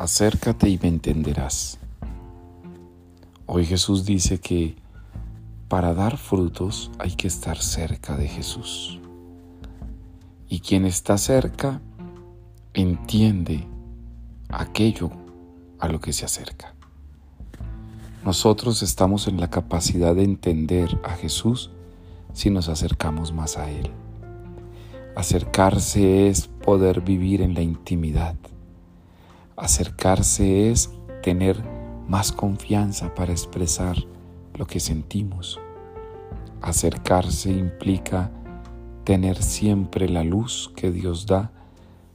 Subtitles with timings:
[0.00, 1.78] acércate y me entenderás.
[3.44, 4.74] Hoy Jesús dice que
[5.68, 8.98] para dar frutos hay que estar cerca de Jesús.
[10.48, 11.82] Y quien está cerca
[12.72, 13.66] entiende
[14.48, 15.10] aquello
[15.78, 16.74] a lo que se acerca.
[18.24, 21.70] Nosotros estamos en la capacidad de entender a Jesús
[22.32, 23.90] si nos acercamos más a Él.
[25.14, 28.34] Acercarse es poder vivir en la intimidad
[29.60, 30.90] Acercarse es
[31.22, 31.62] tener
[32.08, 33.94] más confianza para expresar
[34.54, 35.60] lo que sentimos.
[36.62, 38.30] Acercarse implica
[39.04, 41.52] tener siempre la luz que Dios da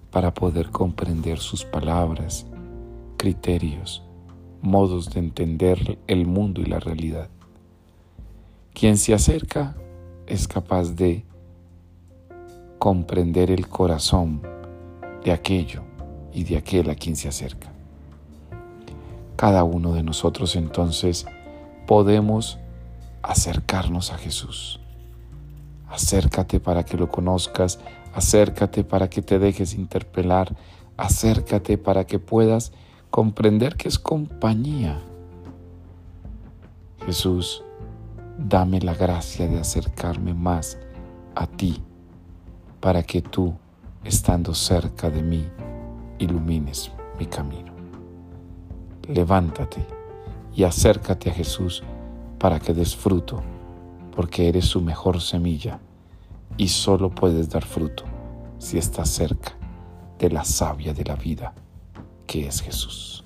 [0.09, 2.47] para poder comprender sus palabras,
[3.15, 4.03] criterios,
[4.63, 7.29] modos de entender el mundo y la realidad.
[8.73, 9.75] Quien se acerca
[10.25, 11.23] es capaz de
[12.79, 14.41] comprender el corazón
[15.23, 15.83] de aquello
[16.35, 17.71] y de aquel a quien se acerca.
[19.37, 21.25] Cada uno de nosotros entonces
[21.87, 22.59] podemos
[23.23, 24.81] acercarnos a Jesús.
[25.87, 27.79] Acércate para que lo conozcas,
[28.13, 30.55] acércate para que te dejes interpelar,
[30.97, 32.73] acércate para que puedas
[33.09, 35.01] comprender que es compañía.
[37.05, 37.63] Jesús,
[38.37, 40.77] dame la gracia de acercarme más
[41.33, 41.81] a ti,
[42.81, 43.53] para que tú,
[44.03, 45.47] estando cerca de mí,
[46.19, 47.73] ilumines mi camino.
[49.07, 49.85] Levántate
[50.53, 51.83] y acércate a Jesús
[52.39, 53.41] para que des fruto,
[54.15, 55.79] porque eres su mejor semilla
[56.57, 58.03] y solo puedes dar fruto
[58.57, 59.53] si estás cerca
[60.17, 61.53] de la savia de la vida,
[62.25, 63.23] que es Jesús.